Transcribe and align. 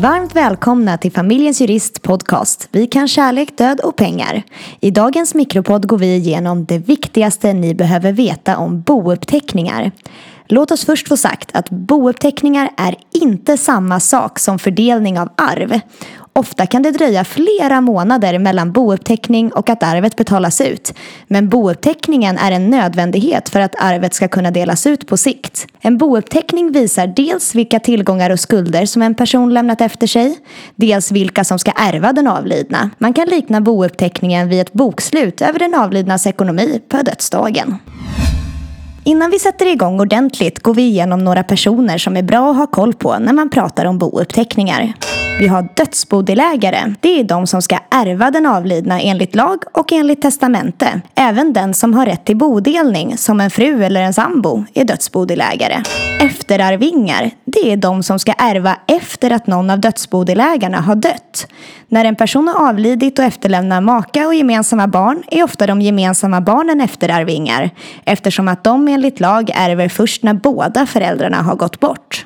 Varmt 0.00 0.36
välkomna 0.36 0.98
till 0.98 1.12
Familjens 1.12 1.60
Jurist 1.60 2.02
podcast. 2.02 2.68
Vi 2.72 2.86
kan 2.86 3.08
kärlek, 3.08 3.58
död 3.58 3.80
och 3.80 3.96
pengar. 3.96 4.42
I 4.80 4.90
dagens 4.90 5.34
mikropodd 5.34 5.86
går 5.88 5.98
vi 5.98 6.14
igenom 6.14 6.64
det 6.64 6.78
viktigaste 6.78 7.52
ni 7.52 7.74
behöver 7.74 8.12
veta 8.12 8.56
om 8.56 8.80
bouppteckningar. 8.80 9.92
Låt 10.46 10.70
oss 10.70 10.84
först 10.84 11.08
få 11.08 11.16
sagt 11.16 11.50
att 11.56 11.70
bouppteckningar 11.70 12.70
är 12.76 12.96
inte 13.12 13.56
samma 13.56 14.00
sak 14.00 14.38
som 14.38 14.58
fördelning 14.58 15.18
av 15.18 15.28
arv. 15.36 15.80
Ofta 16.38 16.66
kan 16.66 16.82
det 16.82 16.90
dröja 16.90 17.24
flera 17.24 17.80
månader 17.80 18.38
mellan 18.38 18.72
bouppteckning 18.72 19.52
och 19.52 19.70
att 19.70 19.82
arvet 19.82 20.16
betalas 20.16 20.60
ut. 20.60 20.94
Men 21.26 21.48
bouppteckningen 21.48 22.38
är 22.38 22.52
en 22.52 22.70
nödvändighet 22.70 23.48
för 23.48 23.60
att 23.60 23.74
arvet 23.78 24.14
ska 24.14 24.28
kunna 24.28 24.50
delas 24.50 24.86
ut 24.86 25.06
på 25.06 25.16
sikt. 25.16 25.66
En 25.80 25.98
bouppteckning 25.98 26.72
visar 26.72 27.06
dels 27.06 27.54
vilka 27.54 27.80
tillgångar 27.80 28.30
och 28.30 28.40
skulder 28.40 28.86
som 28.86 29.02
en 29.02 29.14
person 29.14 29.54
lämnat 29.54 29.80
efter 29.80 30.06
sig, 30.06 30.38
dels 30.76 31.12
vilka 31.12 31.44
som 31.44 31.58
ska 31.58 31.70
ärva 31.70 32.12
den 32.12 32.26
avlidna. 32.26 32.90
Man 32.98 33.12
kan 33.12 33.28
likna 33.28 33.60
bouppteckningen 33.60 34.48
vid 34.48 34.60
ett 34.60 34.72
bokslut 34.72 35.42
över 35.42 35.58
den 35.58 35.74
avlidnas 35.74 36.26
ekonomi 36.26 36.80
på 36.88 36.96
dödsdagen. 36.96 37.76
Innan 39.04 39.30
vi 39.30 39.38
sätter 39.38 39.66
igång 39.66 40.00
ordentligt 40.00 40.58
går 40.58 40.74
vi 40.74 40.82
igenom 40.82 41.24
några 41.24 41.42
personer 41.42 41.98
som 41.98 42.16
är 42.16 42.22
bra 42.22 42.50
att 42.50 42.56
ha 42.56 42.66
koll 42.66 42.94
på 42.94 43.18
när 43.18 43.32
man 43.32 43.50
pratar 43.50 43.84
om 43.84 43.98
bouppteckningar. 43.98 44.94
Vi 45.40 45.46
har 45.46 45.68
dödsbodelägare. 45.74 46.94
Det 47.00 47.20
är 47.20 47.24
de 47.24 47.46
som 47.46 47.62
ska 47.62 47.78
ärva 47.90 48.30
den 48.30 48.46
avlidna 48.46 49.00
enligt 49.00 49.34
lag 49.34 49.58
och 49.72 49.92
enligt 49.92 50.22
testamente. 50.22 51.00
Även 51.14 51.52
den 51.52 51.74
som 51.74 51.94
har 51.94 52.06
rätt 52.06 52.24
till 52.24 52.36
bodelning, 52.36 53.16
som 53.16 53.40
en 53.40 53.50
fru 53.50 53.84
eller 53.84 54.02
en 54.02 54.14
sambo, 54.14 54.64
är 54.74 54.84
dödsbodelägare. 54.84 55.82
Efterarvingar, 56.20 57.30
det 57.44 57.72
är 57.72 57.76
de 57.76 58.02
som 58.02 58.18
ska 58.18 58.32
ärva 58.32 58.76
efter 58.86 59.30
att 59.30 59.46
någon 59.46 59.70
av 59.70 59.80
dödsbodelägarna 59.80 60.80
har 60.80 60.94
dött. 60.94 61.46
När 61.88 62.04
en 62.04 62.16
person 62.16 62.48
har 62.48 62.68
avlidit 62.68 63.18
och 63.18 63.24
efterlämnar 63.24 63.80
maka 63.80 64.26
och 64.26 64.34
gemensamma 64.34 64.88
barn 64.88 65.22
är 65.30 65.42
ofta 65.42 65.66
de 65.66 65.82
gemensamma 65.82 66.40
barnen 66.40 66.80
efterarvingar 66.80 67.70
eftersom 68.04 68.48
att 68.48 68.64
de 68.64 68.88
enligt 68.88 69.20
lag 69.20 69.50
ärver 69.54 69.88
först 69.88 70.22
när 70.22 70.34
båda 70.34 70.86
föräldrarna 70.86 71.42
har 71.42 71.54
gått 71.54 71.80
bort 71.80 72.24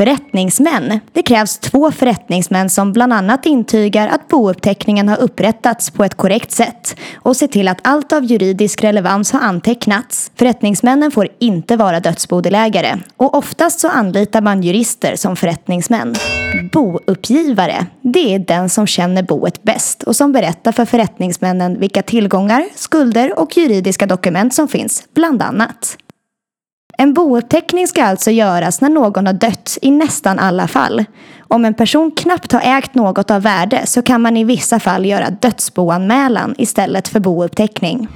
förrättningsmän. 0.00 1.00
Det 1.12 1.22
krävs 1.22 1.58
två 1.58 1.92
förrättningsmän 1.92 2.70
som 2.70 2.92
bland 2.92 3.12
annat 3.12 3.46
intygar 3.46 4.08
att 4.08 4.28
bouppteckningen 4.28 5.08
har 5.08 5.16
upprättats 5.16 5.90
på 5.90 6.04
ett 6.04 6.14
korrekt 6.14 6.50
sätt 6.50 6.96
och 7.14 7.36
ser 7.36 7.46
till 7.46 7.68
att 7.68 7.78
allt 7.82 8.12
av 8.12 8.24
juridisk 8.24 8.84
relevans 8.84 9.32
har 9.32 9.40
antecknats. 9.40 10.32
Förrättningsmännen 10.36 11.10
får 11.10 11.28
inte 11.38 11.76
vara 11.76 12.00
dödsbodelägare 12.00 12.98
och 13.16 13.34
oftast 13.34 13.80
så 13.80 13.88
anlitar 13.88 14.40
man 14.40 14.62
jurister 14.62 15.16
som 15.16 15.36
förrättningsmän. 15.36 16.14
Bouppgivare, 16.72 17.86
det 18.00 18.34
är 18.34 18.38
den 18.38 18.68
som 18.68 18.86
känner 18.86 19.22
boet 19.22 19.62
bäst 19.62 20.02
och 20.02 20.16
som 20.16 20.32
berättar 20.32 20.72
för 20.72 20.84
förrättningsmännen 20.84 21.80
vilka 21.80 22.02
tillgångar, 22.02 22.64
skulder 22.74 23.38
och 23.38 23.56
juridiska 23.56 24.06
dokument 24.06 24.54
som 24.54 24.68
finns, 24.68 25.04
bland 25.14 25.42
annat. 25.42 25.96
En 27.00 27.14
bouppteckning 27.14 27.88
ska 27.88 28.04
alltså 28.04 28.30
göras 28.30 28.80
när 28.80 28.88
någon 28.88 29.26
har 29.26 29.32
dött 29.32 29.78
i 29.82 29.90
nästan 29.90 30.38
alla 30.38 30.68
fall. 30.68 31.04
Om 31.48 31.64
en 31.64 31.74
person 31.74 32.10
knappt 32.10 32.52
har 32.52 32.60
ägt 32.78 32.94
något 32.94 33.30
av 33.30 33.42
värde 33.42 33.86
så 33.86 34.02
kan 34.02 34.20
man 34.20 34.36
i 34.36 34.44
vissa 34.44 34.80
fall 34.80 35.06
göra 35.06 35.30
dödsboanmälan 35.30 36.54
istället 36.58 37.08
för 37.08 37.20
bouppteckning. 37.20 38.08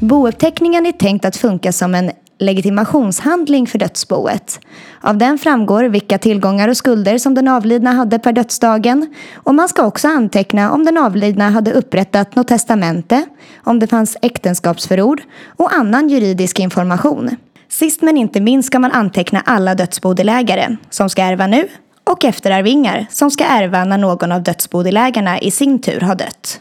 Bouppteckningen 0.00 0.86
är 0.86 0.92
tänkt 0.92 1.24
att 1.24 1.36
funka 1.36 1.72
som 1.72 1.94
en 1.94 2.10
legitimationshandling 2.38 3.66
för 3.66 3.78
dödsboet. 3.78 4.60
Av 5.00 5.18
den 5.18 5.38
framgår 5.38 5.84
vilka 5.84 6.18
tillgångar 6.18 6.68
och 6.68 6.76
skulder 6.76 7.18
som 7.18 7.34
den 7.34 7.48
avlidna 7.48 7.92
hade 7.92 8.18
per 8.18 8.32
dödsdagen 8.32 9.14
och 9.34 9.54
man 9.54 9.68
ska 9.68 9.86
också 9.86 10.08
anteckna 10.08 10.72
om 10.72 10.84
den 10.84 10.98
avlidna 10.98 11.50
hade 11.50 11.72
upprättat 11.72 12.36
något 12.36 12.48
testamente, 12.48 13.26
om 13.64 13.78
det 13.78 13.86
fanns 13.86 14.16
äktenskapsförord 14.22 15.22
och 15.56 15.74
annan 15.74 16.08
juridisk 16.08 16.58
information. 16.58 17.30
Sist 17.70 18.02
men 18.02 18.16
inte 18.16 18.40
minst 18.40 18.66
ska 18.66 18.78
man 18.78 18.92
anteckna 18.92 19.42
alla 19.46 19.74
dödsbodelägare 19.74 20.76
som 20.90 21.10
ska 21.10 21.22
ärva 21.22 21.46
nu 21.46 21.68
och 22.04 22.24
efterarvingar 22.24 23.06
som 23.10 23.30
ska 23.30 23.44
ärva 23.44 23.84
när 23.84 23.98
någon 23.98 24.32
av 24.32 24.42
dödsbodelägarna 24.42 25.40
i 25.40 25.50
sin 25.50 25.78
tur 25.78 26.00
har 26.00 26.14
dött. 26.14 26.60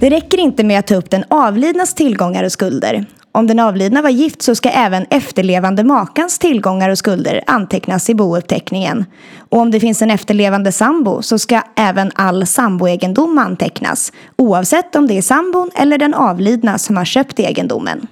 Det 0.00 0.10
räcker 0.10 0.38
inte 0.38 0.64
med 0.64 0.78
att 0.78 0.86
ta 0.86 0.94
upp 0.94 1.10
den 1.10 1.24
avlidnas 1.28 1.94
tillgångar 1.94 2.44
och 2.44 2.52
skulder. 2.52 3.06
Om 3.32 3.46
den 3.46 3.58
avlidna 3.58 4.02
var 4.02 4.10
gift 4.10 4.42
så 4.42 4.54
ska 4.54 4.68
även 4.68 5.06
efterlevande 5.10 5.84
makans 5.84 6.38
tillgångar 6.38 6.90
och 6.90 6.98
skulder 6.98 7.40
antecknas 7.46 8.10
i 8.10 8.14
bouppteckningen. 8.14 9.04
Och 9.38 9.58
om 9.58 9.70
det 9.70 9.80
finns 9.80 10.02
en 10.02 10.10
efterlevande 10.10 10.72
sambo 10.72 11.22
så 11.22 11.38
ska 11.38 11.62
även 11.76 12.10
all 12.14 12.46
samboegendom 12.46 13.38
antecknas 13.38 14.12
oavsett 14.36 14.96
om 14.96 15.06
det 15.06 15.18
är 15.18 15.22
sambon 15.22 15.70
eller 15.74 15.98
den 15.98 16.14
avlidna 16.14 16.78
som 16.78 16.96
har 16.96 17.04
köpt 17.04 17.38
egendomen. 17.38 18.06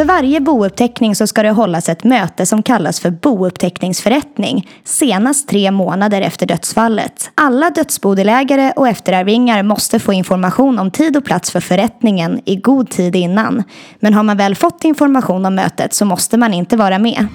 För 0.00 0.04
varje 0.04 0.40
bouppteckning 0.40 1.16
så 1.16 1.26
ska 1.26 1.42
det 1.42 1.50
hållas 1.50 1.88
ett 1.88 2.04
möte 2.04 2.46
som 2.46 2.62
kallas 2.62 3.00
för 3.00 3.10
bouppteckningsförrättning 3.10 4.68
senast 4.84 5.48
tre 5.48 5.70
månader 5.70 6.20
efter 6.20 6.46
dödsfallet. 6.46 7.30
Alla 7.34 7.70
dödsbodelägare 7.70 8.72
och 8.76 8.88
efterarvingar 8.88 9.62
måste 9.62 9.98
få 9.98 10.12
information 10.12 10.78
om 10.78 10.90
tid 10.90 11.16
och 11.16 11.24
plats 11.24 11.50
för 11.50 11.60
förrättningen 11.60 12.40
i 12.44 12.56
god 12.56 12.90
tid 12.90 13.16
innan. 13.16 13.62
Men 13.98 14.14
har 14.14 14.22
man 14.22 14.36
väl 14.36 14.54
fått 14.54 14.84
information 14.84 15.46
om 15.46 15.54
mötet 15.54 15.94
så 15.94 16.04
måste 16.04 16.36
man 16.36 16.54
inte 16.54 16.76
vara 16.76 16.98
med. 16.98 17.26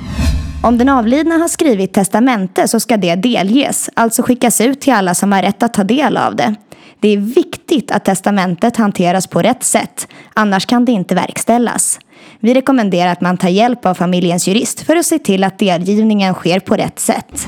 Om 0.63 0.77
den 0.77 0.89
avlidna 0.89 1.35
har 1.35 1.47
skrivit 1.47 1.93
testamente 1.93 2.67
så 2.67 2.79
ska 2.79 2.97
det 2.97 3.15
delges, 3.15 3.89
alltså 3.93 4.23
skickas 4.23 4.61
ut 4.61 4.81
till 4.81 4.93
alla 4.93 5.13
som 5.13 5.31
har 5.31 5.41
rätt 5.41 5.63
att 5.63 5.73
ta 5.73 5.83
del 5.83 6.17
av 6.17 6.35
det. 6.35 6.55
Det 6.99 7.09
är 7.09 7.17
viktigt 7.17 7.91
att 7.91 8.05
testamentet 8.05 8.77
hanteras 8.77 9.27
på 9.27 9.41
rätt 9.41 9.63
sätt, 9.63 10.07
annars 10.33 10.65
kan 10.65 10.85
det 10.85 10.91
inte 10.91 11.15
verkställas. 11.15 11.99
Vi 12.39 12.53
rekommenderar 12.53 13.11
att 13.11 13.21
man 13.21 13.37
tar 13.37 13.49
hjälp 13.49 13.85
av 13.85 13.93
familjens 13.93 14.47
jurist 14.47 14.81
för 14.81 14.95
att 14.95 15.05
se 15.05 15.19
till 15.19 15.43
att 15.43 15.59
delgivningen 15.59 16.33
sker 16.33 16.59
på 16.59 16.75
rätt 16.75 16.99
sätt. 16.99 17.47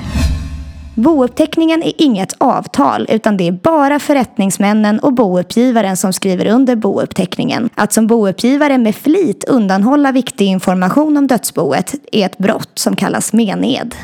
Bouppteckningen 0.95 1.83
är 1.83 1.93
inget 1.97 2.33
avtal 2.37 3.07
utan 3.09 3.37
det 3.37 3.47
är 3.47 3.51
bara 3.51 3.99
förrättningsmännen 3.99 4.99
och 4.99 5.13
bouppgivaren 5.13 5.97
som 5.97 6.13
skriver 6.13 6.47
under 6.47 6.75
bouppteckningen. 6.75 7.69
Att 7.75 7.93
som 7.93 8.07
bouppgivare 8.07 8.77
med 8.77 8.95
flit 8.95 9.43
undanhålla 9.43 10.11
viktig 10.11 10.45
information 10.45 11.17
om 11.17 11.27
dödsboet 11.27 11.95
är 12.11 12.25
ett 12.25 12.37
brott 12.37 12.71
som 12.73 12.95
kallas 12.95 13.33
mened. 13.33 13.95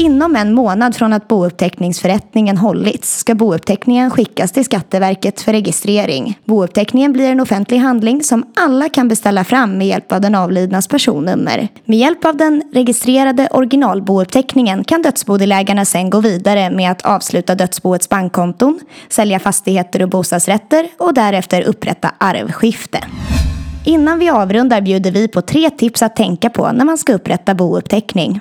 Inom 0.00 0.36
en 0.36 0.54
månad 0.54 0.96
från 0.96 1.12
att 1.12 1.28
bouppteckningsförrättningen 1.28 2.56
hållits 2.56 3.18
ska 3.18 3.34
bouppteckningen 3.34 4.10
skickas 4.10 4.52
till 4.52 4.64
Skatteverket 4.64 5.40
för 5.40 5.52
registrering. 5.52 6.38
Bouppteckningen 6.44 7.12
blir 7.12 7.30
en 7.30 7.40
offentlig 7.40 7.78
handling 7.78 8.22
som 8.22 8.44
alla 8.56 8.88
kan 8.88 9.08
beställa 9.08 9.44
fram 9.44 9.78
med 9.78 9.86
hjälp 9.86 10.12
av 10.12 10.20
den 10.20 10.34
avlidnas 10.34 10.88
personnummer. 10.88 11.68
Med 11.84 11.98
hjälp 11.98 12.24
av 12.24 12.36
den 12.36 12.62
registrerade 12.72 13.48
originalbouppteckningen 13.50 14.84
kan 14.84 15.02
dödsbodelägarna 15.02 15.84
sen 15.84 16.10
gå 16.10 16.20
vidare 16.20 16.70
med 16.70 16.90
att 16.90 17.02
avsluta 17.02 17.54
dödsboets 17.54 18.08
bankkonton, 18.08 18.80
sälja 19.08 19.38
fastigheter 19.38 20.02
och 20.02 20.08
bostadsrätter 20.08 20.88
och 20.98 21.14
därefter 21.14 21.62
upprätta 21.62 22.10
arvskifte. 22.18 22.98
Innan 23.84 24.18
vi 24.18 24.30
avrundar 24.30 24.80
bjuder 24.80 25.10
vi 25.10 25.28
på 25.28 25.42
tre 25.42 25.70
tips 25.70 26.02
att 26.02 26.16
tänka 26.16 26.50
på 26.50 26.72
när 26.72 26.84
man 26.84 26.98
ska 26.98 27.12
upprätta 27.12 27.54
bouppteckning. 27.54 28.40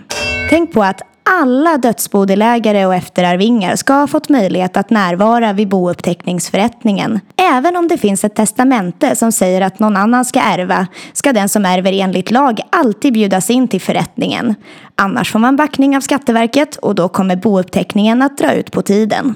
Tänk 0.49 0.73
på 0.73 0.83
att 0.83 1.01
alla 1.31 1.77
dödsbodelägare 1.77 2.85
och 2.85 2.95
efterarvingar 2.95 3.75
ska 3.75 3.93
ha 3.93 4.07
fått 4.07 4.29
möjlighet 4.29 4.77
att 4.77 4.89
närvara 4.89 5.53
vid 5.53 5.67
bouppteckningsförrättningen. 5.67 7.19
Även 7.35 7.75
om 7.75 7.87
det 7.87 7.97
finns 7.97 8.23
ett 8.23 8.35
testamente 8.35 9.15
som 9.15 9.31
säger 9.31 9.61
att 9.61 9.79
någon 9.79 9.97
annan 9.97 10.25
ska 10.25 10.39
ärva 10.39 10.87
ska 11.13 11.33
den 11.33 11.49
som 11.49 11.65
ärver 11.65 11.93
enligt 11.93 12.31
lag 12.31 12.59
alltid 12.69 13.13
bjudas 13.13 13.49
in 13.49 13.67
till 13.67 13.81
förrättningen. 13.81 14.55
Annars 14.95 15.31
får 15.31 15.39
man 15.39 15.55
backning 15.55 15.97
av 15.97 16.01
Skatteverket 16.01 16.75
och 16.75 16.95
då 16.95 17.09
kommer 17.09 17.35
bouppteckningen 17.35 18.21
att 18.21 18.37
dra 18.37 18.53
ut 18.53 18.71
på 18.71 18.81
tiden. 18.81 19.35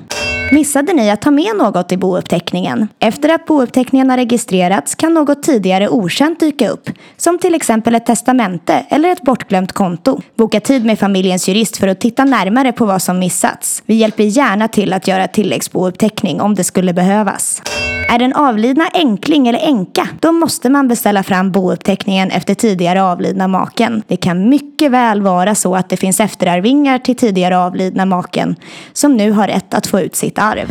Missade 0.54 0.94
ni 0.94 1.10
att 1.10 1.22
ta 1.22 1.32
med 1.32 1.56
något 1.56 1.92
i 1.92 1.98
bouppteckningen? 1.98 2.88
Efter 3.00 3.30
att 3.30 3.46
bouppteckningen 3.46 4.10
har 4.10 4.18
registrerats 4.18 4.96
kan 4.96 5.14
något 5.14 5.44
tidigare 5.44 5.90
okänt 5.90 6.40
dyka 6.40 6.70
upp, 6.70 6.90
som 7.18 7.40
till 7.40 7.56
exempel 7.56 7.96
ett 7.96 8.06
testamente 8.06 8.86
eller 8.90 9.10
ett 9.10 9.22
bortglömt 9.22 9.72
konto. 9.72 10.22
Boka 10.38 10.60
tid 10.60 10.86
med 10.86 11.00
familjens 11.00 11.50
jurist 11.50 11.78
för 11.78 11.88
att 11.88 12.00
titta 12.00 12.26
närmare 12.26 12.72
på 12.72 12.86
vad 12.86 13.02
som 13.02 13.20
missats. 13.20 13.84
Vi 13.86 13.96
hjälper 13.96 14.24
gärna 14.24 14.68
till 14.68 14.94
att 14.94 15.08
göra 15.08 15.28
tilläggsbouppteckning 15.28 16.42
om 16.42 16.56
det 16.56 16.64
skulle 16.64 16.94
behövas. 16.94 17.62
Är 18.10 18.20
den 18.20 18.34
avlidna 18.34 18.84
enkling 18.94 19.48
eller 19.48 19.60
änka, 19.60 20.08
då 20.20 20.32
måste 20.32 20.70
man 20.70 20.88
beställa 20.88 21.24
fram 21.24 21.52
bouppteckningen 21.52 22.32
efter 22.32 22.54
tidigare 22.54 23.04
avlidna 23.04 23.48
maken. 23.48 24.04
Det 24.08 24.18
kan 24.18 24.50
mycket 24.50 24.92
väl 24.92 25.22
vara 25.22 25.56
så 25.56 25.76
att 25.76 25.90
det 25.90 25.98
finns 25.98 26.20
efterarvingar 26.20 27.00
till 27.00 27.16
tidigare 27.16 27.58
avlidna 27.58 28.06
maken 28.06 28.56
som 28.94 29.18
nu 29.18 29.32
har 29.32 29.48
rätt 29.48 29.74
att 29.74 29.88
få 29.88 30.00
ut 30.00 30.16
sitt 30.16 30.40
arv. 30.40 30.68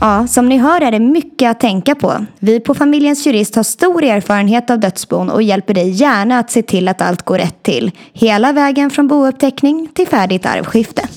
Ja, 0.00 0.26
som 0.26 0.48
ni 0.48 0.58
hör 0.58 0.80
är 0.80 0.90
det 0.90 1.00
mycket 1.00 1.50
att 1.50 1.60
tänka 1.60 1.94
på. 1.94 2.26
Vi 2.38 2.60
på 2.60 2.74
Familjens 2.74 3.26
Jurist 3.26 3.56
har 3.56 3.62
stor 3.62 4.04
erfarenhet 4.04 4.70
av 4.70 4.80
dödsbon 4.80 5.30
och 5.30 5.42
hjälper 5.42 5.74
dig 5.74 5.90
gärna 5.90 6.38
att 6.38 6.50
se 6.50 6.62
till 6.62 6.88
att 6.88 7.02
allt 7.02 7.22
går 7.22 7.38
rätt 7.38 7.62
till. 7.62 7.90
Hela 8.12 8.52
vägen 8.52 8.90
från 8.90 9.08
bouppteckning 9.08 9.88
till 9.94 10.06
färdigt 10.06 10.46
arvskifte. 10.46 11.08